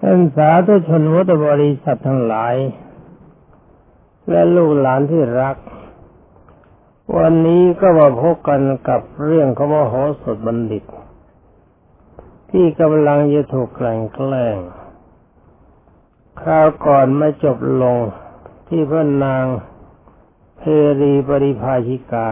[0.00, 2.56] ท่านสาธุชนวัตบริษัททั้งหลาย
[4.28, 5.56] และลูกหลานที่รัก
[7.16, 10.84] วันนี้ก็มาพบกันกับเรื่องของมโหสถบัณฑิต
[12.50, 14.58] ที่กำลังจะถูกแกล้งแกล้ง
[16.40, 17.98] คราวก่อนไม่จบลง
[18.68, 19.44] ที่พระนาง
[20.58, 20.62] เพ
[21.00, 22.30] รีปริภาชิกา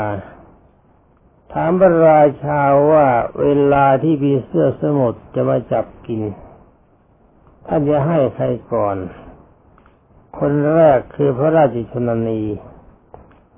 [1.53, 2.61] ถามพระราชา
[2.91, 3.07] ว่า
[3.41, 6.23] เวลาที่พีเสื้อสมุทรจะมาจับกิน
[7.67, 8.97] ท่านจะให้ใครก่อน
[10.39, 12.43] คนแรกคือพระราชชนนี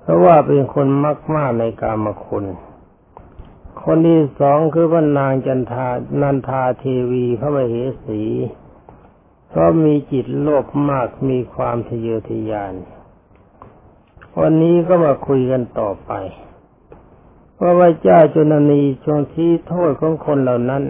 [0.01, 2.45] เพราะว่าเป็นคนมากมากในกามคุณ
[3.83, 5.87] คนที่สองคือพระนางจันทา
[6.21, 7.75] นันทาเทวีพระมเห
[8.05, 8.21] สี
[9.49, 12.73] เพราะมีจิตโลภมากมีความทะเยอทะยาน
[14.39, 16.11] วันนี้ก็มาคุยกันต่อไป
[17.59, 20.83] ว่าพระเจ้าจุนนีทรงที่โทษของคนเหล่านั้น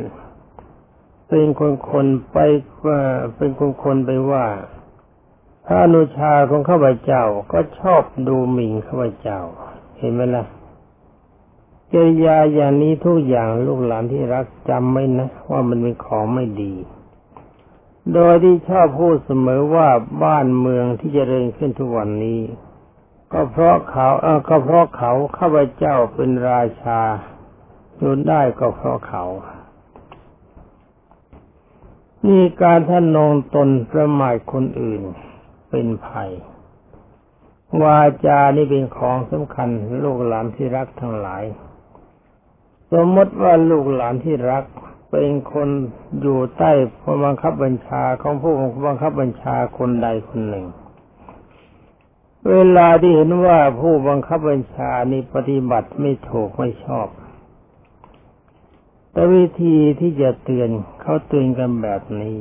[1.30, 2.38] เป็นคนคนไป
[2.86, 3.00] ว่า
[3.38, 4.46] เป็นคนคนไปว่า
[5.66, 9.40] พระอนุชาของข้าพเจ้าก็ชอบดูหมิ่นข้าพเจ้า
[9.98, 10.46] เห็นไหมล่ะ
[11.90, 16.74] เจริยาอย่างนี้ทุกอย่างลูกหลานที่รักจำไว้นะ ว่ามันเป็นของไม่ดี
[18.14, 19.88] โดยที่ชอบพูดเสมอว่า
[20.24, 22.42] บ้านเมืองที่จเจริญขึ้นทุกวันนี้
[23.34, 27.02] ก็เพราะเขาเออก็เพราะเขาข้าพเจ้าเป็นราชา
[27.98, 29.24] อยู่ได้ก็เพราะเขา
[32.26, 35.02] มีการท่านนองตนประมาทคนอื่น
[35.70, 36.32] เป็นภัย
[37.84, 39.70] วาจานี่เป็นของสำคัญ
[40.04, 41.44] ลูกหลานที่รักทั้งหลาย
[42.94, 44.64] สมมติว่าลูกหลานที่รัก
[45.12, 45.70] เป็นคน
[46.22, 48.54] อยู่ใต้ผู้บังคับบัญชาของผู้
[48.88, 50.66] บังคับบัญชาคนใดคนหนึ่ง
[52.50, 57.08] เวลาที่เห็นว่าผู้บังคับบัญชานี่ปฏิบัติไม่ถูกไม่ชอบ
[59.18, 60.70] แต่วิธีที่จะเตือน
[61.02, 62.38] เขาเตือนกันแบบนี้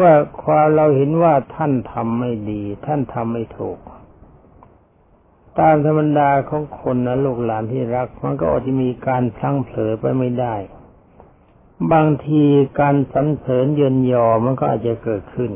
[0.00, 3.78] ว่าความเราเห็นว่าท่านทำไม่ดี ท่านทำไม่ถูก
[5.58, 10.54] ตามธรรมดาของคนนะลูกหลานที่รัก มันก็อาจจะมีการพลั้งเผลอไปไม่ได้
[11.92, 12.42] บางที
[12.80, 15.52] การสันเสริญเยินยอมันก็อาจจะเกิดขึ้น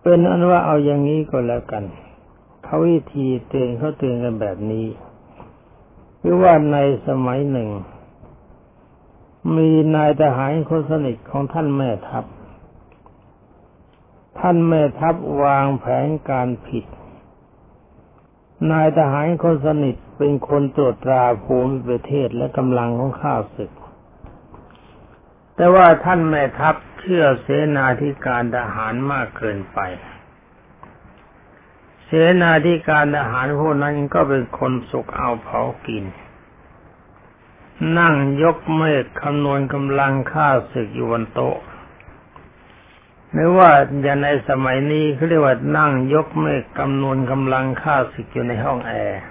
[0.00, 1.84] เป็นอันว่าเอาอย่างนี้ก็แล้วกัน
[2.64, 4.86] เขาวิธีเตือนเขาเตือนกันแบบนี้
[6.24, 6.78] คือว่าใน
[7.08, 7.70] สมัยหนึ่ง
[9.56, 12.24] มีนายทหารคนสนิทของท่านแม่ทัพ
[14.38, 16.84] ท่านแม่ทัพวางแผนการผิด
[18.70, 23.72] นายทหารคนสนิทเป็นคนตรวจตราภูมิประเทศและกำลังของข้าศึก
[25.56, 27.46] แต่ว่าท่านแม่ทัพเชื่อเส
[27.76, 29.78] นาธิการทหารมากเกินไป
[32.14, 36.04] เสนาธิการทหารพวกนั้นก็เป็นคนสุกเอาเผากิน
[37.98, 41.56] นั่งยกเมฆคำนวณกำลังฆ่าศึกอยู่บนโต๊ะ
[43.32, 43.70] ไม่ว่า
[44.02, 49.22] อย่างในสมัยนี้เขาเรียกว่านั่งยกเมฆคำนวณกำลังฆ่าศึกอยู่ในห้องแอร์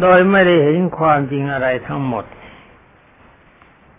[0.00, 2.24] โดยไม่ได้เห็นความจริงอะไรทั้งหมด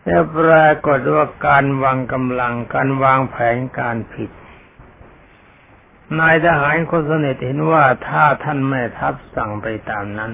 [0.03, 4.31] แต่ปรากฏว่าการวางกำลังการวางแผนการผิด
[6.17, 10.33] นายทหารคนสนิทเห็นว่าถ้าท่านแม่ทัพสั่งไปตามนั้น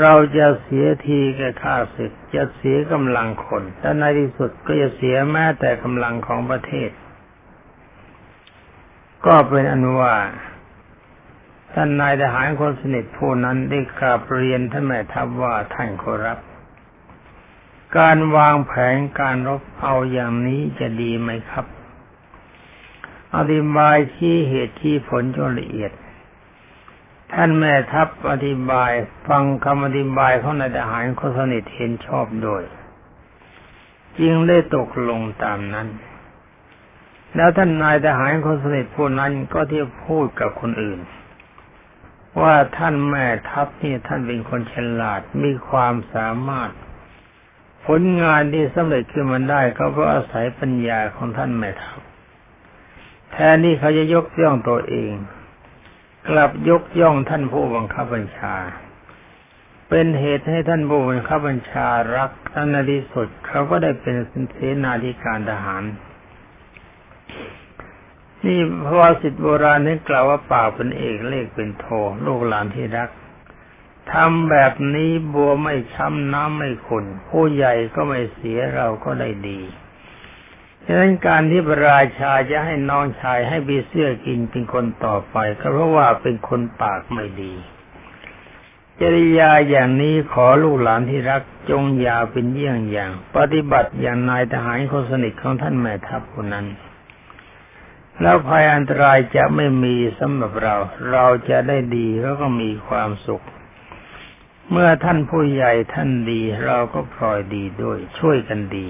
[0.00, 6.90] เราจะเสียทีแก่ข้าศึกจะเสียกำลังคนและในที่สุดก็จะเสียแม้แต่กำลังของประเทศ
[9.26, 10.16] ก็เป็นอนุว่า
[11.72, 16.38] ท่านนายทหารคนสนิทผู้นั้นได้กราบเรียนท่านแม่ทัพว่าท่านขอรับ
[17.98, 21.66] การวางแผนการรบเอาอย่างนี้จะดีไหมครับ
[23.36, 25.92] อธิบายชี้เหตุชี้ผลจนละเอียด
[27.32, 28.90] ท่านแม่ทัพอธิบาย
[29.28, 32.62] ฟังคำอธิบายของนายทหารคนสนิทเห็นชอบโดย
[34.18, 35.88] จึงได้ตกลงตามนั้น
[37.36, 41.00] แล้วท่านนายทหารคนสนิทผู้นั้นก็ที่พูดกับคนอื่น
[42.40, 46.70] ว่าท่านแม่ทัพนี่ท่านเป็นคนฉลาดมีความสามารถ
[47.86, 52.00] ผลงานที่สำเร็จขึ้นมาได้ก็เพราะอาศัยปัญญาของท่านแม่ทัพ
[53.38, 55.12] แทนที่เขาจะยกย่องตัวเอง
[56.28, 58.54] กลับยกย่องท่านผู้บังคับบัญชา
[59.88, 64.16] เป็นเหตุให้ท่านผู้บังคับบัญชารักท่านในที่สุดเขาก็ได้เป็น
[64.52, 65.84] เสนาธิการทหาร
[68.44, 71.86] นี่พระวสิทธิโบราณนี่กล่าวว่าปากเป็นเอกเลขเป็นโท
[72.26, 73.10] ลูกหลานที่รัก
[74.12, 79.60] ทำแบบนี้บัวไม่ช้ำน้ำไม่ขุนผู้ใหญ่ก็ไม่เสียเราก็ได้ดี
[80.86, 87.52] ฉะนั้นการที่พระราชาจะให้น้องชายให้บีเสื้อกินเป็นคนต่อไปก็เพราะว่าเป็นคนปากไม่ดี
[89.00, 96.66] จริยาอย่างนี้ขอลูกหลานที่รักจงอย่าเป็นเยี่ยงอย่าง ปฏิบัติอย่างนายทหารคนสนิทของท่านแม่ทัพคนนั้น
[98.20, 100.76] แล้วภัยอันตรายจะไม่มีสำหรับเรา
[101.10, 103.44] เราจะได้ดีแล้วก็มีความสุข
[104.70, 108.88] เมื่อท่านผู้ใหญ่ท่านดี เราก็พลอยดีด้วยช่วยกันดี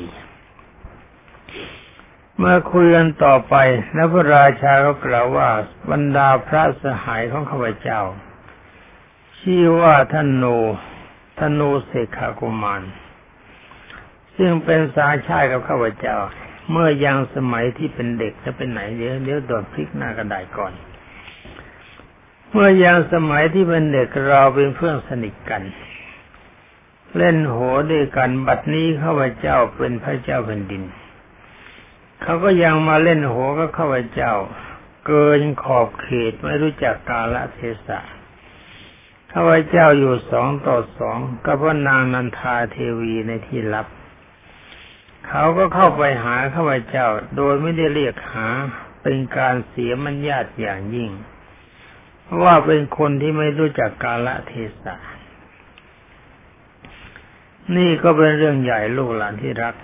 [2.38, 3.54] เมื่อคุยกันต่อไป
[3.94, 5.48] แล้วพระราชาก็กล่าวว่า
[5.90, 8.00] บรรดาพระสหายของข้าพเจ้า
[9.40, 10.44] ชื่อว่าท่านโน
[11.38, 12.82] ธนูเสกขากุมาร
[14.36, 16.16] ซึ่งเป็นสาชายกับข้าพเจ้า
[16.70, 20.72] เมื่อยังสมัยที่เป็นเด็กจะเป็นไหนเดี๋ยวเดี๋ยวโดดพลิกหน้ากระไดก่อน
[22.52, 25.62] เมื่อยังสมัยที่เป็นเด็กเราเป็นเพื่อนสนิทกัน
[27.16, 27.56] เล่นโห
[27.90, 30.82] ด้วยกันบัดนี้ข้าพเจ้าเป็นพระเจ้าแผ่นดิน
[32.28, 34.32] เขาก็ยังมาเล่นโหกับข้าพเจ้า
[35.06, 38.00] เกินขอบเขตไม่รู้จักกาลเทศะ
[39.32, 43.86] ข้าพเจ้าอยู่สองต่อสองกับพระนางนันทาเทวีในที่ลับ
[45.28, 47.06] เขาก็เข้าไปหาข้าพเจ้า
[47.36, 48.48] โดยไม่ได้เรียกหา
[49.02, 51.10] เป็นการเสียมัญญาตอย่างยิ่ง
[52.22, 54.52] เพราะว่าเป็นคนที่ไม่รู้จักกาลเท
[54.82, 54.96] ศะ
[57.76, 59.74] นี่ก็เป็นเรื่องใหญ่ลูกหลานที่รัก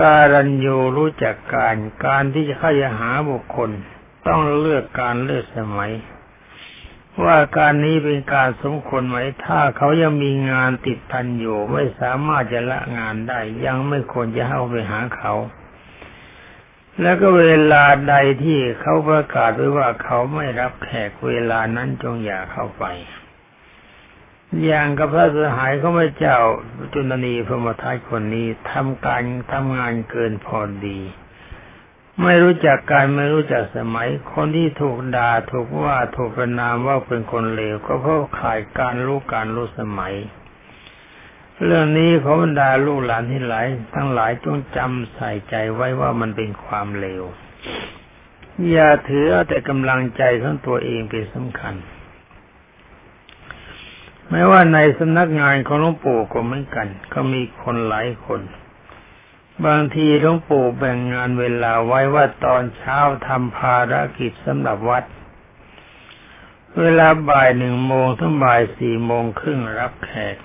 [0.00, 3.70] การัญญูรู้จักการการที่จะเข้าหาบุคคล
[4.26, 5.92] ต้องเลือกการเลือกสมัย
[7.24, 9.16] ว่าการนี้เป็นการสมควรไหม
[9.46, 15.34] ถ้าเขายังมีงานติดพันอยู่ไม่สามารถจะละงานได้ ยังไม่ควรจะเข้าไปหาเขา
[17.02, 22.84] แล้วก็เวลาใดที่เขาประกาศไว้ว่าเขาไม่รับแขกเวลานั้นจงอย่าเข้าไป
[24.64, 26.38] อย่างกับพระสหายเขาไม่เจ้า
[26.92, 29.22] จุลนีพรมทัตคนนี้ทำการ
[29.52, 31.00] ทำงานเกินพอดี
[32.22, 40.14] ไม่รู้จักการไม่รู้จักสมัย คนที่ถูกด่าถูกว่าถูกประนามว่าเป็นคนเลวก็เพราะขาดการรู้การรู้สมัย
[41.64, 47.24] เรื่องนี้ขอบรรดาลูกหลานที่หลาย ทั้งหลายจงจำใส่ใจไว้ว่ามันเป็นความเลว
[48.70, 51.74] อย่าถือเอาแต่กำลังใจของตัวเองเป็นสำคัญ
[54.30, 58.40] ไม่ว่าในสำนักงานของหลวงปู่ก็เหมือนกัน ก็มีคนหลายคน
[59.66, 65.04] บางทีหลวงปู่แบ่งงานเวลาไว้ว่าตอนเช้าทำภารกิจสำหรับวัด
[66.80, 70.36] เวลาบ่ายหนึ่งโมงถึงบ่ายสี่โมงครึ่งรับแขก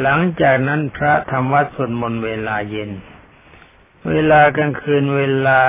[0.00, 2.90] หลังจากนั้นพระทำวัดสวดมนต์เวลาเย็น
[4.08, 5.60] เวลากลางคืนเวลา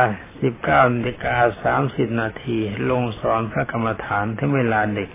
[0.41, 2.57] สิบเก้านาฬิกาสามสิบนาที
[2.89, 5.09] ลงสอนพระกรรมฐานถึงเวลาเด็ก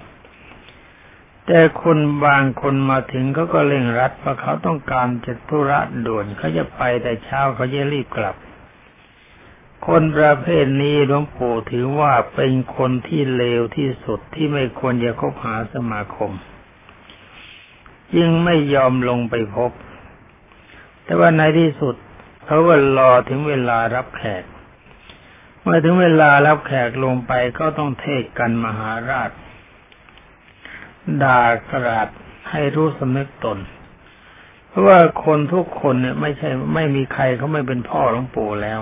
[1.47, 8.37] แต่คนบางคนมาถึงเขาก็เร่งรัดเพราะเขาต้องการจะธุระด่วนเขาจะไปแต่เช้าเขาจะรีบกลับ
[9.87, 16.33] คนประเภทนี้หลวงปู่ถือว่าเป็นคนที่เลวที่สุดที่ไม่ควรจะคบหาสมาคม
[18.17, 19.71] ยิ่งไม่ยอมลงไปพบ
[21.05, 21.95] แต่ว่าในที่สุด
[22.47, 24.45] เขาก็รอถึงเวลารับแขก
[25.63, 29.31] เมื่อถึงเวลารับแขกลงไปก็ต้องเทศกันมหาราช
[31.23, 32.09] ด่ากราด
[32.51, 33.59] ให้รู้สำนึกตน
[34.69, 38.81] เพราะว่าคนทุกคนเนี่ยไม่ใช่ไม่มีใครเขาไม่เป็นพ่อหลวงปู่แล้ว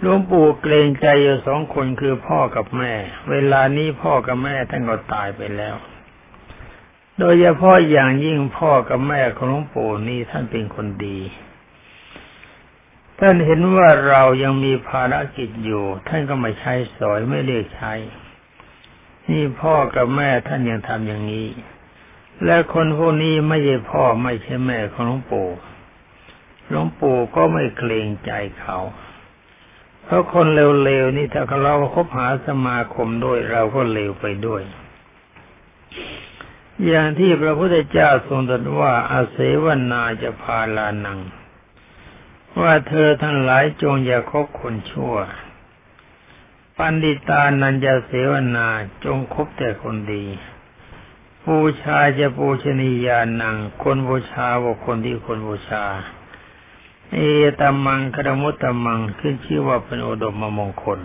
[0.00, 2.92] หลวงปู่เกรงใจอยู่สองคนคือพ่อกับแม่
[3.30, 5.76] เวลานี้พ่อกับแม่ท่านก็ตายไปแล้ว
[7.18, 11.18] โดยเฉพาะอย่างยิ่งพ่อกับแม่ของหลวงปู่นี่ท่านเป็นคนดี
[13.20, 17.92] ท่านเห็นว่าเรายังมีภารกิจอยู่ ท่านก็ไม่ใช้สอยไม่เรียกใช้
[19.28, 21.48] นี่พ่อกับแม่ท่านยังทำอย่างนี้
[22.44, 25.48] และคนพวกนี้ไม่ใช่พ่อไม่ใช่แม่ของหลวงปู่
[26.68, 28.78] หลวงปู่ก็ไม่เกรงใจเขา
[30.04, 34.62] เพราะคนเลวๆนี่ถ้าเราคบหาสมาคมด้วยเราก็เลวไปด้วย
[36.86, 41.20] อย่างที่พระพุทธเจ้าทรงตรัสว่าอาเสวนาจะพาลานัง
[42.60, 45.14] ว่าเธอทั้งหลายจงอย่าคบคนชั่ว
[46.84, 48.66] ปันดิตานันจะเสวนา
[49.04, 50.24] จงคบแต่คนดี
[51.44, 55.84] บูชาจะปูชนียานัง คนบูชาว่าคนที่คนบูชา
[57.12, 57.16] เอ
[57.60, 61.00] ตมังคดมุตตมังขึ้นชื่อว่าเป็นโอดมมงคล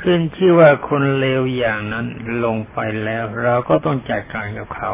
[0.00, 2.06] ขึ้นชื่อว่าคนเลวอย่างนั้น
[2.44, 4.92] ลงไปแล้ว เราก็ต้องจัดการกับเขา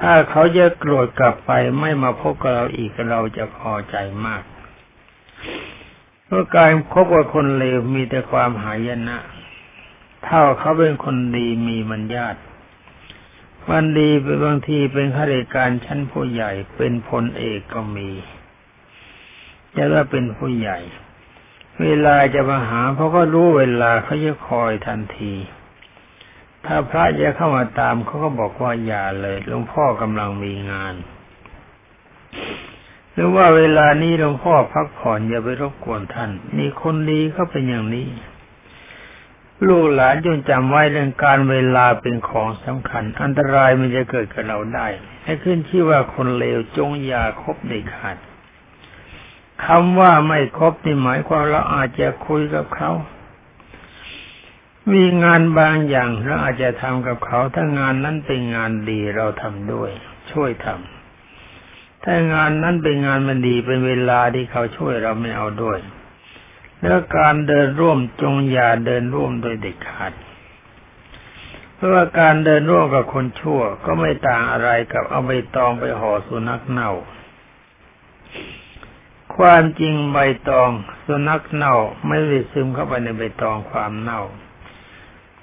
[0.00, 1.50] ถ้าเขาจะโกรธกลับไป
[1.80, 4.42] ไม่มาพบกับเราอีกเราจะพอใจมาก
[6.34, 9.18] ราะการคบกับคนเลวมีแต่ความหายนะ
[10.24, 12.36] เท่าเขาเป็นคนดีมีมัญญาต
[13.68, 18.10] วันดีเป็นบางทีเป็นข้าราชการชั้นผู้ใหญ่เป็นพลเอกก็มี
[19.74, 20.78] จะว่าเป็นผู้ใหญ่
[21.82, 25.34] เวลาจะมาหาเขาก็รู้เวลาเขาจะคอยทันที
[26.66, 30.94] ถ้าพระจะเข้ามาตามเขาก็บอกว่าอย่าเลยหลวงพ่อกำลังมีงาน
[33.14, 38.06] หรือว่าเวลานี้หลวงพ่อพักผ่อนอย่าไปรบกวนท่านนี่คนดีเขาเป็นอย่างนี้
[39.68, 44.86] ลูกหลานจงจำไว้เรื่องการเวลาเป็นของสำคัญ อันตรายมันจะเกิดกับเราได้
[45.24, 48.16] ให้ขึ้นชื่ว่าคนเลวจงอย่าคบเด็ดขาด
[49.64, 52.90] คำว่าไม่ครบนี่หมายความเราอาจจะคุยกับเขา
[54.92, 59.90] มีงานบางอย่างเราอาจจะทำกับเขา ถ้างานนั้นเป็นงานดีเราทำด้วย
[60.32, 60.93] ช่วยทำ
[62.04, 65.78] ถ้างานนั้นเป็นงานมันดีเป็นเวลาที่เขาช่วยเราไม่เอาด้วย
[66.82, 70.12] แล้วการเดินร่วมจงอย่าเดินร่วมโดยเด็ดขาด
[71.74, 76.90] เพราะว่าการเดินร่วมกับคนชั่วก็ไม่ต่างอะไรกับเอาใบตองไปห่อสุนัขเน่า
[79.36, 80.18] ความจริงใบ
[80.48, 80.70] ตอง
[81.06, 81.74] สุนัขเน่า
[82.08, 84.22] ไม่ได้ซึมเข้าไปในใบตองความเน่า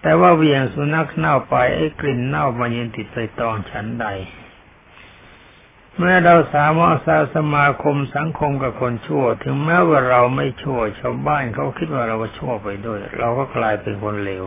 [0.02, 4.08] แต่ว่าเวียงสุนัขเน่าไปไอ้กลิ่นเน่ามันยังติดใบตองฉันใด
[6.04, 14.44] เมื่อเราสามารถสาสมาคมสังคมกับคนชั่ว ถึงแม้ว่าเราไม่ชั่วชาวบ้านเขาคิดว่าเราชั่วไปด้วย เราก็กลายเป็นคนเลว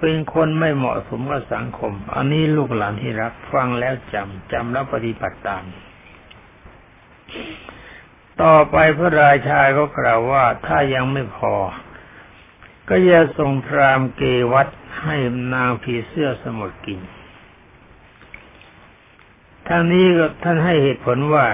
[0.00, 5.64] เป็นคนไม่เหมาะสมกับสังคม อันนี้ลูกหลานที่รักฟังแล้วจำจำแล้วปฏิบัติตาม
[8.42, 11.54] ต่อไปพระราชาก็กล่าวว่าถ้ายังไม่พอ
[12.88, 14.68] ก็จะส่งพรามเกวัต
[15.02, 15.16] ให้
[15.54, 17.00] นางผีเสื้อสมุทรกิน
[19.74, 21.46] ทั้งนี้ก็ท่านให้เหตุผลว่า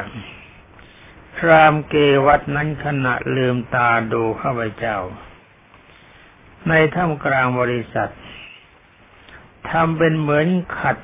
[1.36, 1.94] พรามเก
[2.26, 4.98] วัตนั้นขณะลืมตาดูข้าพเจ้า
[6.68, 8.12] ในท่ามกลางบริษัท
[9.70, 10.46] ทำเป็นเหมือน
[10.78, 10.96] ขัด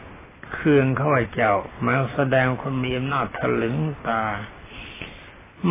[0.53, 1.53] เคืองข้าพเจ้า
[1.85, 3.77] มาแสดงคนมีอำนาจถลึง
[4.09, 4.25] ตา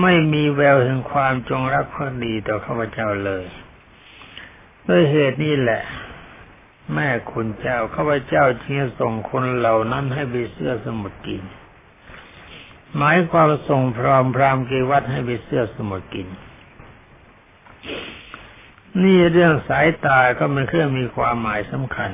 [0.01, 3.45] ไม่มีแววแห่งความจงรักภักดีต่อข้าพเจ้าเลย
[4.87, 5.83] ด้วยเหตุนี้แหละ
[6.93, 11.43] แม่คุณเจ้าข้าพเจ้าจึงส่งคนเหล่านั้นให้ไปเสื้อสมุดกิน
[12.97, 16.27] หมายความส่งพรอมพรามเกวัตให้ไปเสื้อสมุดกิน
[19.03, 22.11] นี่เรื่องสายตาก็เป็นเครื่องมีความหมายสำคัญ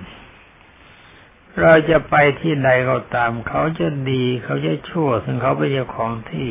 [1.61, 6.49] เราจะไปที่ใดก็ตาม เขาจะดีเขาจะชั่ว ซึ่งเขาเป็นเจ้าของที่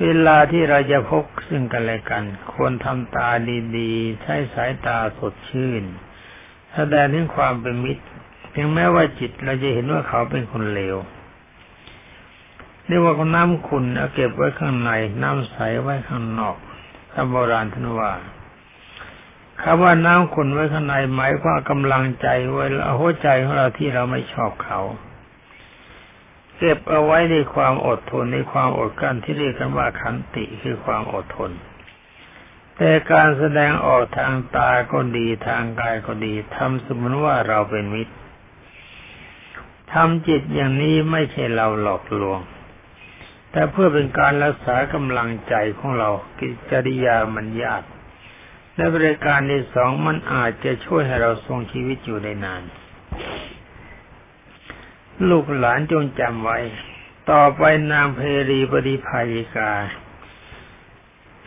[0.00, 3.28] เวลาที่เราจะพบซึ่งกันและกัน ควรทำตา
[3.76, 5.84] ดีๆ ใช้สายตาสดชื่น
[6.74, 8.04] แสดงถึงความเป็นมิตร
[8.54, 10.96] ถึงแม้ว่าจิตเราจะเห็นว่าเขาเป็นคนเลว
[12.86, 14.90] เรียกว่าน้ำขุนเอาเก็บไว้ข้างใน
[15.22, 16.56] น้ำใสไว้ข้างนอก
[17.12, 18.12] ตามโบราณท่านว่า
[19.62, 22.64] คำว่าน้ำขุนไว้ข้างในหมายความกำลังใจไว้
[22.98, 24.80] หัวใจของเราที่เราไม่ชอบเขา
[26.58, 31.50] เก็บเอาไว้ในความอดทนในความอดกั้นที่เรียกกันว่าขันติคือความอดทน
[32.84, 38.14] แต่การแสดงออกทางตาก็ดีทางกายก็ดีทำสมมติว่าเราเป็นมิตร
[39.92, 42.40] ทำจิตอย่างนี้ไม่ใช่เราหลอกลวง
[43.50, 47.82] แต่เพื่อเป็นการรักษากำลังใจของเรากิจริยามันยาก
[48.76, 52.62] และบริการที่สองมันอาจจะช่วยให้เราทรงชีวิตอยู่ได้นาน
[55.28, 56.58] ลูกหลานจงจำไว้
[57.30, 57.62] ต่อไป
[57.92, 58.20] นางเพ
[58.50, 59.72] รีปฏิภายิกา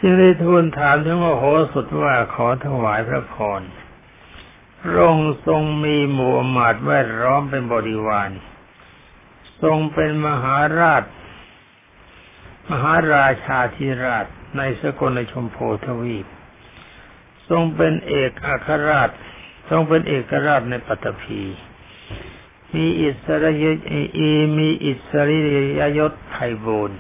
[0.08, 1.44] จึงได้ทูลถามถึงโอโห
[1.74, 3.62] สุดว่าขอถวายพระพร
[4.98, 8.30] รงทรงมีหมู่หมาดแวดล้อมเป็นบริวาร
[9.62, 11.04] ทรงเป็นมหาราช
[12.70, 14.26] มหาราชาธิราช
[14.58, 16.26] ในสกลชมโพทวีป
[17.50, 19.10] ทรงเป็นเอกอัครราช
[19.70, 21.42] ทรงเป็นเอกราชในปัตตภี
[22.74, 23.78] มีอิสระยศ
[24.58, 25.40] มีอิสริ
[25.80, 26.36] ยยศไพ
[26.66, 27.00] บูรณ์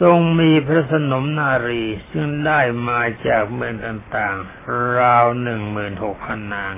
[0.00, 6.74] ทรงมีพระสนมนารีซึ่งได้มาจากเมืองต่างๆ ราวหนึ่งหมื่นหกพันนาง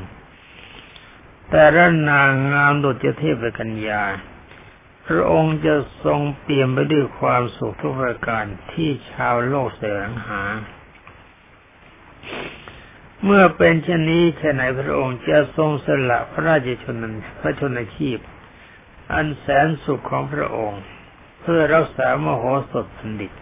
[1.50, 4.04] แต่ละนางงามดุจเทพกัญญา
[5.06, 5.74] พระองค์จะ
[6.04, 10.42] ทรงเปลี่ยมไปด้วยความสุขทุกประการที่ชาวโลกแสวงหา
[13.24, 17.04] เมื่อเป็นเช่นนี้แค่ไหนพระองค์จะทรงสละพระราชชน
[17.40, 18.18] พระชนชีพ
[19.12, 20.82] อันแสนสุขของพระองค์
[21.40, 22.42] เพื่อรักษามโห
[22.72, 23.32] สถบัณฑิต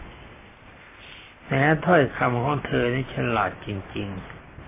[1.47, 4.09] แม้ถ้อยคำของเธอนี่ฉลาดจริง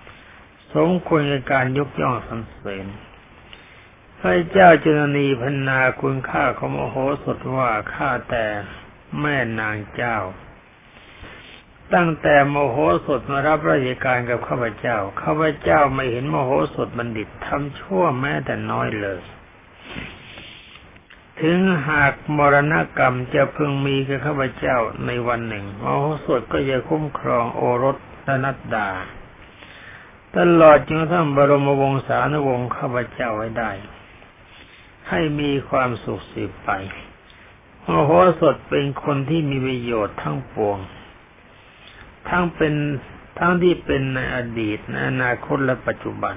[0.07, 2.85] ๆ สมควรกับการยกย่องสรรเสริญ
[4.19, 8.45] พระเจ้าจุนนีพันนาคุณค่าของมโหสถว่าข้าแต่
[9.19, 10.17] แม่นางเจ้า
[11.93, 19.21] ตั้งแต่มโหสถมารับราชการกับข้าพเจ้าข้าพเจ้าไม่เห็นมโหสถบัณฑิตทำชั่วแม้แต่น้อยเลย
[21.41, 28.89] ถึงหากมรณกรรมจะพึงมีกับข้าพเจ้าในวันหนึ่งโมโหสถก็จะคุ้มครองโอรสและนัดดา
[30.35, 33.71] ตลอดจนทั้งบรมวงศานุวงศ์ข้าพเจ้าไว้ได้
[35.09, 36.69] ให้มีความสุขสืบไป
[37.87, 38.09] มโห
[38.41, 40.77] สถเป็นคนที่มีประโยชน์ทั้งปวง
[42.29, 42.73] ทั้งเป็น
[43.39, 46.35] ทั้งที่เป็นในอดีตในอนาคตและปัจจุบัน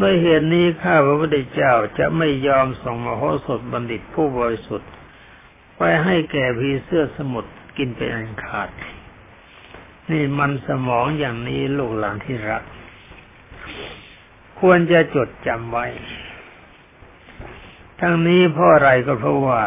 [0.00, 4.90] เมื่อเหตุนี้ข้าพระพุทธเจ้าจะไม่ยอมส่งมโหสถบัณฑิตผู้บริสุทธิ์
[5.76, 8.68] ไปให้แก่พีเสื้อสมุทรกินเป็นอันขาด
[10.10, 12.62] นี่มันสมองอย่างนี้ลูกหลานที่รัก
[14.60, 15.86] ควรจะจดจำไว้
[18.00, 19.62] ทั้งนี้เพราะอะไรก็เพราะว่า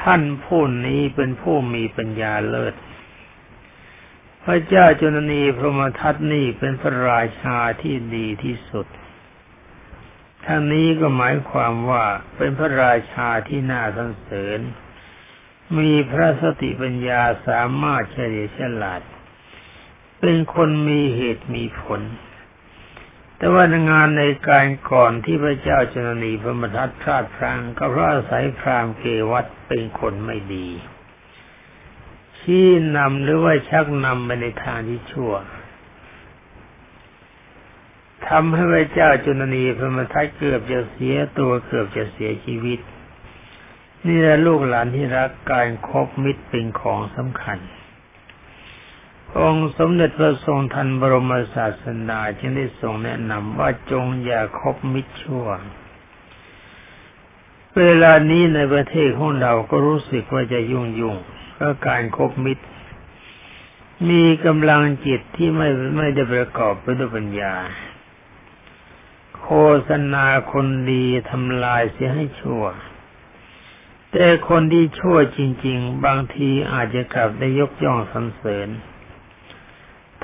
[0.00, 2.74] ท่านผู้นี้เป็นผู้มีปัญญาเลิศ
[4.48, 8.86] พระเจ้าจุนนีพรหมทัตนี่เป็นพระราชาที่ดีที่สุด
[10.46, 12.04] ทั้งนี้ก็หมายความว่า
[12.36, 14.60] เป็นพระราชาที่น่าสรรเสริญ
[15.78, 19.02] มีพระสติปัญญาสามารถเฉลียวฉลาด
[20.20, 22.00] เป็นคนมีเหตุมีผล
[23.36, 30.68] แต่ว่างานในการก่อนที่พระเจ้าจนนีพระมทัตพลาดพลังก็เพราะอาศัยพรามเกวัตเป็นคนไม่ดี
[32.48, 35.32] ชี้นำหรือว่าชักนำไปในทางที่ชั่ว
[38.28, 42.80] ทำให้พระเจ้าจุนนีพมทัตเกือบจะเสียตัวเกือบจะเสียชีวิต
[44.06, 47.58] นี่แหละลูกหลานที่รักการครบมิตรเป็นของสำคัญ
[49.38, 55.46] องค์สมเด็จพระทรงทันบรมศาสดาจึงได้ทรงแนะนำว่าจงอย่าคบมิตรชั่ว
[57.78, 61.16] เวลานี้ในประเทศของเราก็รู้สึกว่าจะยุ่งยุ่ง
[61.56, 62.64] เพราะการครบมิตร
[64.10, 67.54] มีกำลังจิตที่ไม่ไม่ได้ประกอบไปด้วยปัญญา
[69.40, 69.48] โฆ
[69.88, 72.64] ษณาคนดีทำลายเสียให้ชั่ว
[74.12, 78.68] แต่คนที่ชั่วจริง ๆ บางทีอาจจะกลับได้ยกย่องสรรเสริญ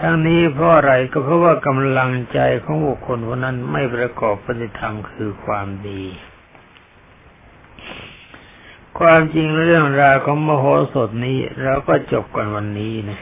[0.01, 6.05] ทั้งนี้เพราะอะไรก็เพราะว่ากำลังใจของบุคคลคนนั้นไม่ประกอบปฏิธรรมคือความดี
[9.03, 13.21] ความจริงเรื่องราวของมโหสถนี้เราก็จบกันวันนี้นะ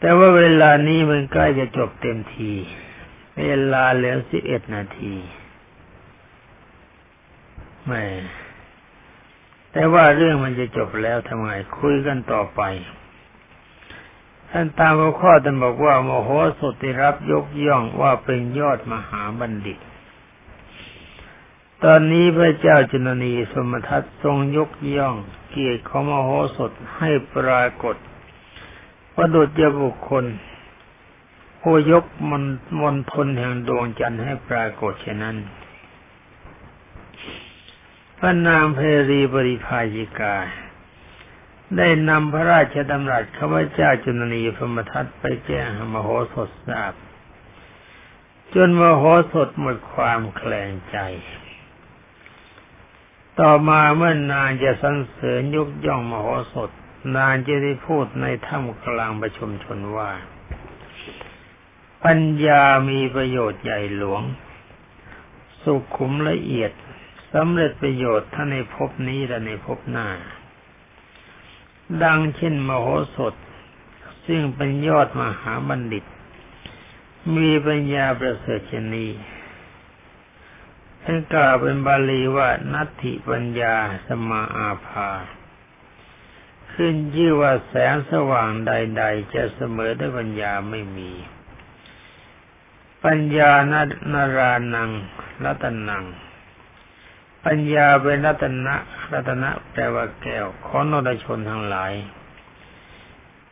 [0.00, 2.52] แต่ว่าเวลานี้มันใกล้จะจบเต็มที
[3.46, 5.14] เวลาเหลือสิบเอ็ดนาที
[7.86, 8.02] ไม่
[9.72, 12.60] แต่ว่าเรื่องมันจะจบแล้วทำไงคุยกันต่อไป
[14.50, 19.78] ท่านตามข้อท่านบอกว่าโมโหสติรับยกย่องว่าเป็นยอดมหาบัณฑิต
[21.84, 25.14] ตอนนี้พระเจ้าจุนนีสมทัตทรงยกย่อง
[25.50, 27.96] เกียรติของมโหสถให้ปรากฏ
[29.14, 30.24] ประดุจบุคคล
[31.60, 32.44] ผู้ยกมน
[32.80, 35.36] มนทนแห่งดวงจันทร์ให้ปรากฏเช่นนั้น
[38.18, 38.78] พระนางเพ
[39.10, 40.36] รีบริภายิกา
[41.76, 46.92] ได้นำพระราชดำรัสข้าพเจ้าจุนนีพมทัตไปแจ้งมโหสถทราบ
[48.54, 50.98] จนมโหสถหมดความแคลงใจ
[53.40, 56.70] ต่อมาเมื่อนางจะสรรเสริญยกย่องมโหสถ
[57.16, 60.10] นางจะได้พูดในถ้ำกลางประชุมชนว่า
[62.04, 64.22] ปัญญามีประโยชน์ใหญ่หลวง
[65.62, 66.72] สุขุมละเอียด
[67.32, 70.08] สำเร็จประโยชน์ทั้งในภพนี้และในภพหน้า
[72.02, 73.34] ดังเช่นมโหสถ
[74.26, 76.04] ซึ่งเป็นยอดมหาบัณฑิต
[77.36, 79.06] มีปัญญาประเสริฐชนี
[81.02, 83.74] ท่านกล่าวเป็นบาลีว่านัตถิปัญญา
[84.06, 85.10] สมาอาภา
[86.72, 91.12] ขึ้นชื่อว่าแสงสว่างใด ๆ จะเสมอด้วยปัญญาไม่มี
[93.04, 93.50] ปัญญา
[94.12, 94.90] นารานัง
[95.44, 96.04] รัตนัง
[97.46, 98.76] ปัญญาเป็นรัตนะ
[99.12, 101.92] รัตนะแปลว่าแก้วของนรชนทั้งหลาย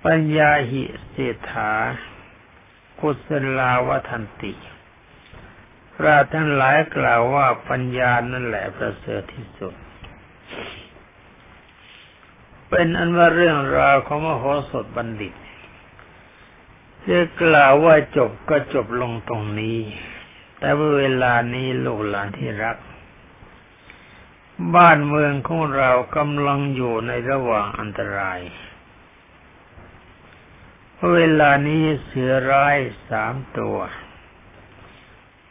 [0.04, 1.72] ปัญญาหิเศรษฐา
[3.00, 3.28] กุศ
[3.58, 4.52] ลาวทันติ
[5.96, 9.74] พระท่านหลายกล่าวว่าปัญญานั่นแหละประเสริฐที่สุด
[12.68, 15.34] เป็นอันว่าเรื่องราวของมโหสถบัณฑิต
[17.08, 19.78] จะกล่าวว่าจบก็จบลงตรงนี้
[20.58, 22.76] แต่ว่าเวลานี้ลูกหลานที่รัก
[24.74, 28.40] บ้านเมืองของเรากำลังอยู่ในระหว่างอันตราย
[31.12, 32.76] เวลานี้เสือร้าย
[33.08, 33.78] สามตัว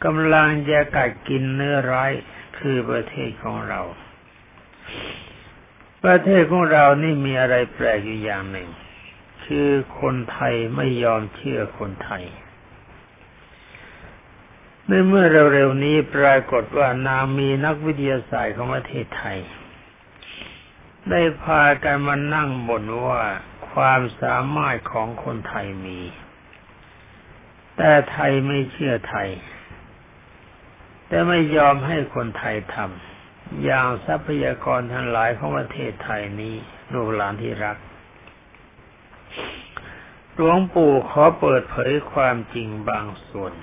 [0.06, 2.12] กำลังจะกัดกินเนื้อร้าย
[2.60, 3.82] คือประเทศของเรา
[6.04, 8.70] ประเทศของเรานี่มีอะไรแปลกอยู่อย่างหนึ่ง
[9.46, 12.24] คือคนไทยไม่ยอมเชื่อคนไทย
[14.88, 19.40] ในเมื่อเร็วๆนี้ปรากฏว่านามีนักวิทยาศาสตร์ของประเทศไทย
[21.10, 23.24] ได้พากันมานั่งบ่นว่า
[23.72, 26.00] ความสามารถของคนไทยมี
[27.78, 29.30] แต่ไทยไม่เชื่อไทย
[31.08, 36.56] แต่ไม่ยอมให้คนไทยทำอย่างทรัพยากรทั้งหลายของประเทศไทยนี้
[36.94, 37.78] ลูกหลานที่รัก
[40.34, 43.54] หลวงปู่ขอเปิดเผยความจริงบางส่วน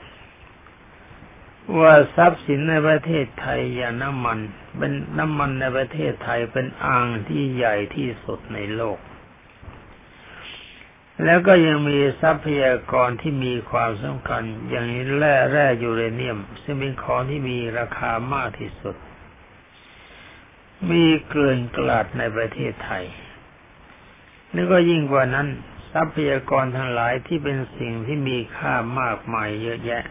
[1.79, 4.39] ว่าทรัพย์สินในประเทศไทยอย่างน้ำมัน
[4.79, 8.99] เป็นน้ำมันในประเทศไทยเป็นอ่างที่ใหญ่ที่สุดในโลก
[11.25, 14.87] แล้วก็ยังมีทรัพยากรที่มีความสำคัญ อย่าง
[15.19, 18.97] แร่แร่ยูเรเนียม ซึ่งเป็นของที่มีราคามากที่สุด
[20.91, 23.05] มีเกลื่อนกลาดในประเทศไทย
[24.53, 25.49] แล้วก็ยิ่งกว่านั้น
[25.93, 30.05] ทรัพยากรทั้งหลายที่เป็นสิ่งที่มีค่ามากมายเยอะแยะ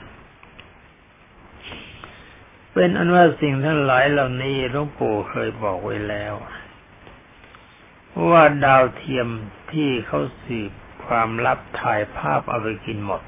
[2.74, 6.34] เป็นอันว่าสิ่งทั้งหลายเหล่านี้หลวงปู่เคยบอกไว้แล้ว
[8.32, 9.28] ว่าดาวเทียม
[9.72, 10.72] ที่เขาสืบ
[11.12, 13.22] ความลับถ่ายภาพเอาไปกินหมด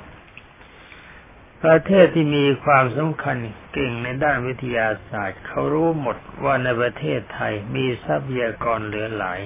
[1.63, 3.37] ประเทศที่มีความสำคัญ
[3.73, 9.39] เก่งในด้านวิทยาศาสตร์ เขารู้หมดว่าในประเทศไทยมีทรัพยากรเหลือหลาย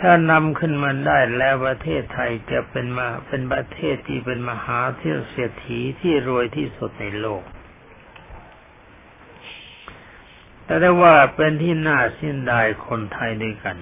[0.00, 4.80] ถ้านำขึ้นมาได้แล้วประเทศไทยจะเป็นมาเป็นประเทศที่เป็นมหา
[5.30, 7.42] เศรษฐีที่รวยที่สุดในโลก
[10.64, 13.78] แต่ได้ว่าเป็นที่น่าสิ้นดายคนไทยด้วยกัน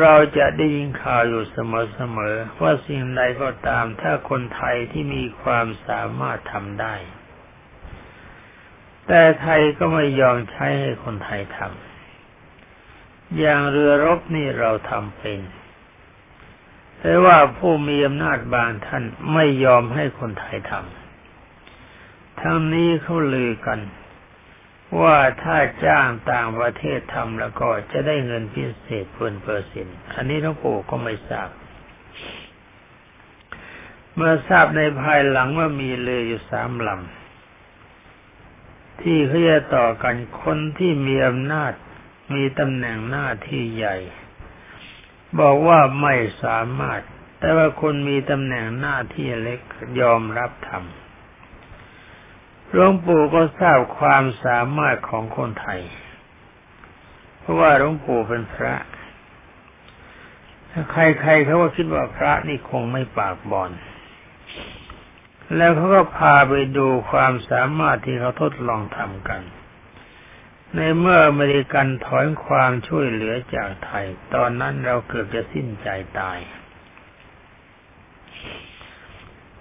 [0.00, 1.58] เราจะได้ยินข่าวอยู่เส
[2.16, 6.94] มอๆว่าสิ่งใดก็ตามถ้าคนไทยที่มีความสามารถทำได้
[9.06, 15.40] แต่ไทยก็ไม่ยอมใช้ให้คนไทยทำอย่างเรือรบนี่เราทำเป็น
[17.00, 23.78] แต่ว่าผู้มีอำนาจบางท่านไม่ยอมให้คนไทยทำทั้งนี้เขาลือกัน
[25.00, 31.48] ว่าถ้าจ้างต่างประเทศทำแล้วก็จะได้เงินพิเศษเพิ่นเปอร์เซ็นต์อันนี้หลวงปู่ก็ไม่ทราบ
[34.14, 41.72] เมื่อทราบในภายหลังว่ามีเรืออยู่สามลำที่เขาจะต่อกันคนที่มีอำนาจ
[42.34, 43.96] มีตำแหน่งหน้าที่ใหญ่
[45.40, 47.00] บอกว่าไม่สามารถ
[47.38, 49.60] แต่ว่าคนมีตำแหน่งหน้าที่เล็ก
[50.00, 51.05] ยอมรับทำ
[52.72, 55.80] หลวงปู่ก็ทราบความสามารถของคนไทย
[57.40, 58.74] เพราะว่าหลวงปู่เป็นพระ
[60.92, 63.70] ใครๆเขาก็คิดว่าพระนี่คงไม่ปากบอน
[65.56, 69.42] แล้วเขาก็พาไปดูความสามารถที่เขาทดลองทำกัน
[70.76, 76.38] ในเมื่ออเมริกันถอนความช่วยเหลือจากไทย ตอนนั้นเราเกือบจะสิ้นใจตาย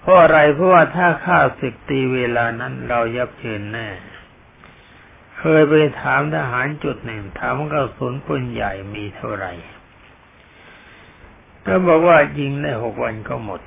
[0.06, 3.88] เพราะอะไรเพราะว่าถ้าข้าศึกตีเวลานั้นเรายับเยินแน่
[5.38, 9.54] เคยไปถามทหารจุดหนึ่งถามกระสุนปืนใหญ่มีเท่าไหร่
[11.66, 13.62] ก็บอกว่ายิงได้หกวันก็หมด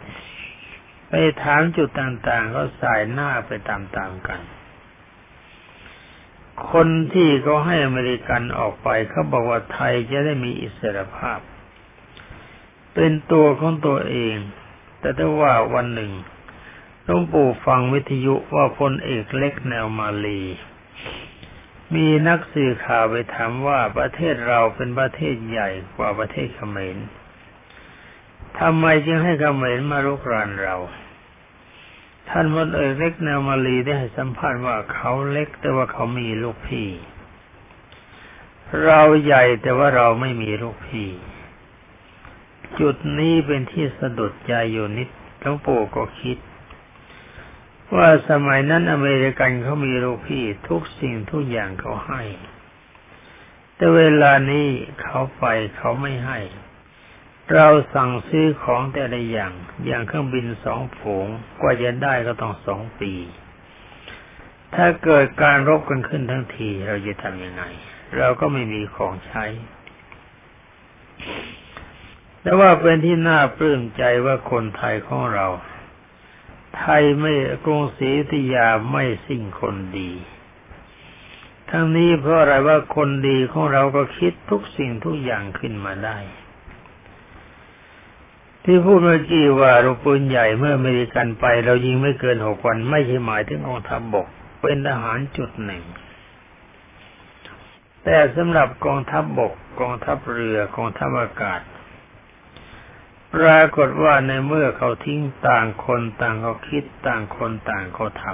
[1.09, 3.79] ไปถามจุดต่างๆเขาสายหน้าไปตา
[4.11, 4.41] มๆกัน
[6.71, 11.41] คนที่เขาให้อเมริกันออกไปเขาบอกว่าไทยจะได้มีอิสรภาพ
[12.95, 14.37] เป็นตัวของตัวเอง
[15.01, 16.13] แต่ถ้าว่าวันหนึ่ง
[17.05, 20.43] หลวงปู่ฟังวิทยุว่าพลเอกเล็กแนวมาลี
[21.95, 26.97] มีนักสื่อข่าวไปถามว่าประเทศเราเป็นประเทศใหญ่กว่าประเทศเขมร
[28.59, 30.77] ทำไมจึงให้เขมรมารุกรานเรา
[32.29, 36.89] ท่านพลเอกเล็กแนวมาลีได้ให้สัมภาษณ์ว่าเขาเล็กแต่ว่าเขามีลูกพี่
[38.85, 41.09] เราใหญ่แต่ว่าเราไม่มีลูกพี่
[42.81, 45.09] จุดนี้เป็นที่สะดุดใจอยู่นิด
[45.41, 46.39] หลวงปู่ก็คิด
[47.97, 52.23] ว่าสมัยนั้นอเมริกันเขามีลูกพี่ทุกสิ่งทุกอย่างเขาให้
[53.77, 54.69] แต่เวลานี้
[55.03, 55.45] เขาไป
[55.77, 56.39] เขาไม่ให้
[57.55, 59.53] เราสั่งซื้อของแต่ละอย่าง
[59.87, 61.27] อย่างเครื่องบินสองฝูง
[61.61, 63.13] กว่าจะได้ก็ต้องสองปี
[64.75, 67.63] ถ้าเกิดการรบกันขึ้นทั้งทีเราจะทำยังไง
[68.17, 69.45] เราก็ไม่มีของใช้
[72.43, 75.47] แต่ว่าเป็นที่น่าปลื้มใจว่าคนไทยของเรา
[76.79, 77.33] ไทยไม่
[77.65, 80.11] กรุงศรีอยุธยาไม่สิ้นคนดี
[81.71, 86.19] ทั้งนี้เพราะอะไรว่าคนดีของเราก็คิดทุกสิ่งทุกอย่างขึ้นมาได้
[88.65, 94.27] ที่พูดเมื่อกี้ว่าลูกปืนใหญ่เมื่ออเมริกันไป เรายิงไม่เกินหกวัน ไม่ใช่หมายถึงกองทัพบบก
[94.61, 95.85] เป็นทหารจุดหนึ่ง
[98.05, 101.61] แต่สำหรับกองทัพบบก กองทัพเรือกองทัพอากาศ
[103.39, 108.25] ปรากฏว่าในเมื่อเขาทิ้งต่างคนต่างเขาคิดต่างคนต่างเขาท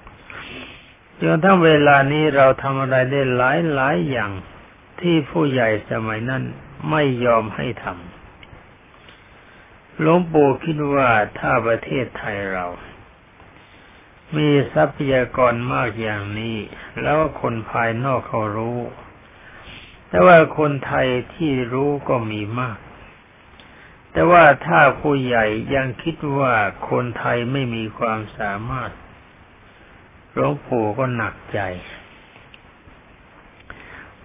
[0.00, 4.30] ำจนทั้งเวลานี้เราทำอะไรได้หลายหลายอย่าง
[5.00, 6.42] ที่ผู้ใหญ่สมัยนั้น
[6.90, 12.66] ไม่ยอมให้ทำหลวงปู่คิดว่าถ้าประเทศไทยเรา
[14.36, 16.56] มีทรัพยากรมากอย่างนี้
[17.02, 18.78] แล้วคนภายนอกเขารู้
[20.08, 22.78] แต่ว่าคนไทยที่รู้ก็มีมาก
[24.16, 26.54] แต่ว่าถ้าผู้ใหญ่ยังคิดว่า
[26.88, 28.90] คนไทยไม่มีความสามารถ
[30.32, 31.60] หลวงปู่ก็หนักใจ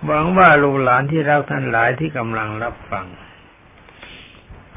[0.04, 3.08] หวังว่าลูกหลานที่รักท่านหลายที่กำลังรับฟัง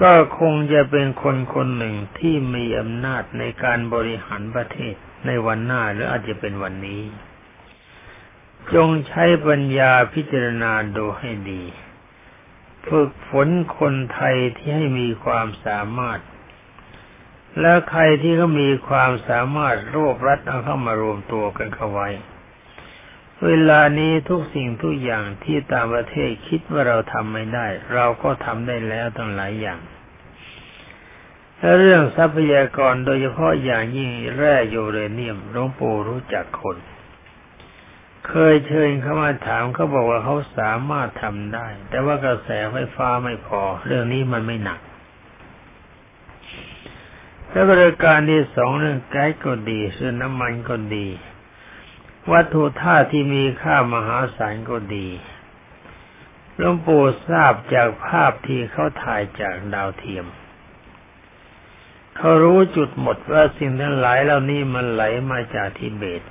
[0.03, 4.95] ก็คงจะเป็นคนคนหนึ่งที่มีอำนาจในการบริหารประเทศ
[5.27, 7.03] ในวันหน้าหรืออาจจะเป็นวันนี้
[8.75, 11.63] จงใช้ปัญญาพิจารณาดูให้ดี
[12.89, 16.21] ฝึกฝนคนไทยที่ให้มีความสามารถ
[17.61, 22.09] แล้วใครที่เขามีความสามารถรวบรัดเอาเข้ามารวมตัวกันเข้าไว้
[23.47, 29.81] เวลานี้ทุกสิ่งทุกอย่างที่ต่างประเทศคิดว่าเราทำไม่ได้ เราก็ทำได้แล้วตั้งหลายอย่าง
[31.59, 36.77] และเรื่องทรัพยากรโดยเฉพาะอย่างยิ่งแร่ยูเรเนียมหลวงปู่รู้จักคน
[38.29, 44.81] เคยเชิญเขามาถามเขาบอกว่าเขาสามารถทำได้ แต่ว่ากระแสไฟฟ้าไม่พอ เรื่องนี้มันไม่หนัก
[47.51, 51.09] แล้วบริการที่สองเรื่องแก๊สก็ดีส่วนน้ำมันก็ดี
[52.33, 55.09] วัตถุธาตุที่มีค่ามหาศาลก็ดี
[56.57, 60.27] หลวงปู่ทราบจากภาพที่เขาถ่ายจากดาวเทียม
[62.17, 66.23] เขารู้จุดหมดว่าสิ่งทั้งหลายเหล่านี้มันไหลมาจากทิเบต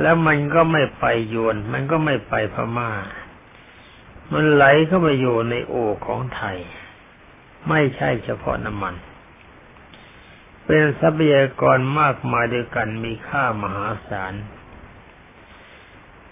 [0.00, 1.04] แล้วมันก็ไม่ไป
[1.34, 2.90] ยวน มันก็ไม่ไปพมา่า
[4.32, 5.74] มันไหลเข้าไปอยู่ในโอ
[6.06, 6.58] ของไทย
[7.68, 8.94] ไม่ใช่เฉพาะน้ำมัน
[10.66, 14.34] เป็นทรัพยากรมากมายด้วยกันมีค่ามหาศาล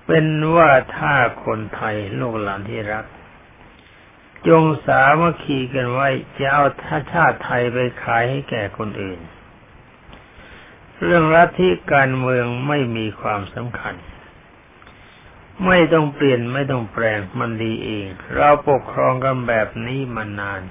[0.07, 3.07] เป็นว่าถ้าคนไทยลูกหลานที่รัก
[4.48, 9.20] จงสามัคคีกันไว้จะเอาท่าชาติไทยไปขายให้แก่คนอื่น
[11.04, 13.94] เรื่องรัฐที่การเมืองไม่มีความสำคัญ
[15.66, 20.62] ไม่ต้องเปลี่ยนไม่ต้องแปลงมันดีเอง เราปกครองกันแบบนี้มานาน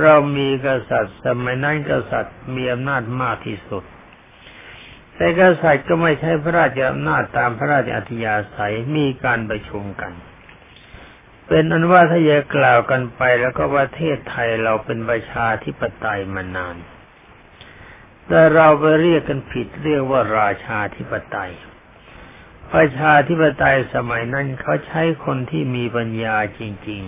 [0.00, 3.84] เรามีกษัตริย์ สมัยนั้นกษัตริย์มีอำนาจมากที่สุด
[5.14, 10.12] แต่กษัตริย์ก็ไม่ใช้พระราชอำนาจตามพระราชอัธยาศัยมีการประชุมกัน
[11.46, 16.76] เป็นอันว่าถ้าจะกล่าวกันไปแล้วก็ประเทศไทยเราเป็นประชาธิปไตยมานาน
[18.32, 21.52] แต่เราไปเรียกกันผิดเรียกว่าราชาธิปไตย
[22.72, 27.02] ประชาธิปไตยสมัยนั้นเขาใช้คนที่มีปัญญาจริง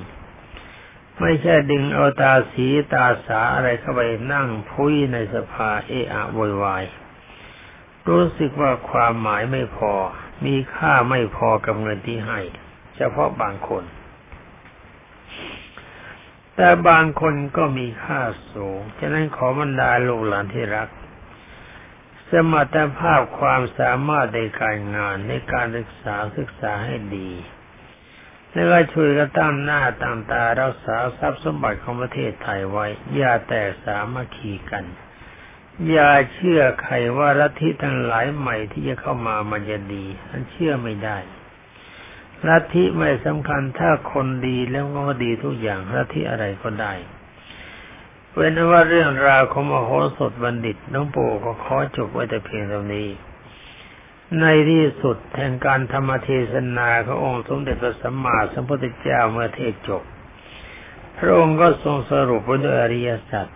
[0.58, 4.00] ๆ ไม่ใช่ดึงเอาตาสีตาสาอะไรเข้าไป
[4.32, 6.84] นั่งพุ้ยในสภาเอะอะโวยวาย
[8.08, 9.92] รู้สึกว่าความหมายไม่พอ
[10.46, 12.40] มีค่าไม่พอกับเงินที่ให้
[12.96, 13.84] เฉพาะบางคน
[16.56, 18.20] แต่บางคนก็มีค่า
[18.52, 20.88] สูง ฉะนั้นขอบรรดาลูกหลานที่รัก
[22.32, 27.30] สมรรถภาพความสามารถในการงานในการศึกษาศึกษาให้ดี
[28.52, 34.84] แล้วก็ช่วยกันตั้งหน้าตั้งตารักษาทรัพย์สมบัติของประเทศไทยไว้ อย่าแตกสามัคคีกัน
[35.90, 41.18] อย่าเชื่อใครว่าลัทธิทั้งหลายใหม่ที่จะเข้ามามันจะดีอันเชื่อไม่ได้
[42.48, 46.92] ลัทธิไม่สำคัญถ้าคนดีแล้วก็ดีทุกอย่างลัทธิอะไรก็ได้
[48.34, 53.08] เป็นว่าเรื่องราวของมโหสถบัณฑิตน้องปู่ก็ขอจบไว้แต่เพียงเท่านี้
[54.40, 60.02] ในที่สุดแห่งการธรรมเทศนาขององค์สมเด็จพระสัมมาสัมพุทธเจ้าเมื่อเทศจบ
[61.18, 63.46] พระองค์ก็ทรงสรุปไว้ด้วยอริยสัจ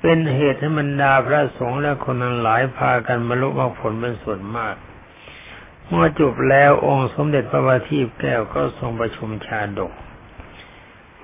[0.00, 4.74] เป็นเหตุให้บรรดาพระสงฆ์และคนนั้นหลายพากันบรรลุมรรคผลเป็นส่วนมาก
[5.88, 9.92] เมื่อจบแล้วองค์สมเด็จพระบาทีแก้วก็ทรงประชุมชาดก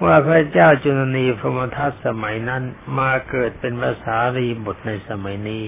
[0.03, 2.63] ว่าพระเจ้าจุลนีพรหมทัตสมัยนั้น
[2.99, 5.65] มาเกิดเป็นภาษารีบุตรในสมัยนี้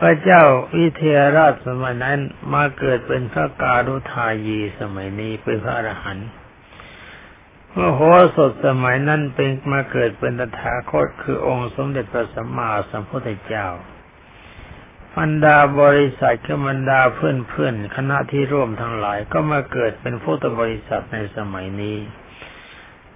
[0.00, 0.42] พระเจ้า
[0.76, 2.18] วิเทหราชสมัยนั้น
[2.54, 6.28] มาเกิดเป็นพระการุทายีสมัยนี้เป็นพระอรหันต์
[7.72, 8.00] เมื่อโห
[8.36, 13.66] สถสมัยนั้นเป็นมาเกิดเป็นตถาคตคือองค์สมเด็จพระสัมมาสัมพุทธเจ้า
[15.18, 21.98] บรรดาบริษัทกับบรรดาเพื่อนๆคณะที่ร่วมทั้งหลายก็มาเกิดเป็นพุทธบริษัทในสมัยนี้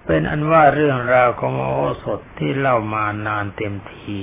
[0.05, 4.19] เป็นอันว่าเรื่องราวของโอสถที่เล่ามานานเต็มที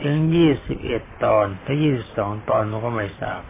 [0.00, 3.42] ถึงยี่สิบเอ็ดตอนถ้ายี่สิบสองตอนมันก็ไม่ทราบ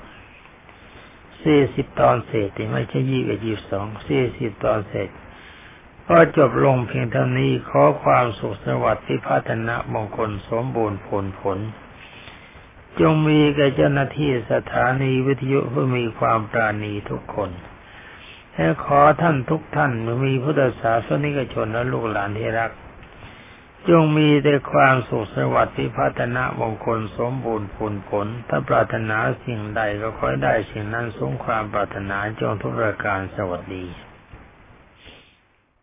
[1.43, 5.09] สี่สิบตอนเศษไม่ใช่ยี่สิบเอ็ดยี่สิบสองสี่สิบตอนเศษ
[6.09, 11.59] ก็จบลงเพียงเท่านี้ขอความสุขสวัสดิ์ที่พัฒนามงคลสมบูรณ์ผลผล
[13.01, 17.51] จงมีแก่เจ้าหน้าที่สถานีวิทยุเพื่อมีความปราณีทุกคน
[18.55, 19.93] และขอท่านทุกท่าน
[20.25, 22.71] มีพุทธศาสนิกชนและลูกหลานที่รัก
[23.89, 33.85] จงมีแต่ความสุขสวัสดิ์พิพัฒนามงคลสมบูรณ์ผลผล ถ้าปรารถนาสิ่งใดก็ขอให้ได้สิ่งนั้นสมความปรารถนาจงทุกประการสวัสดี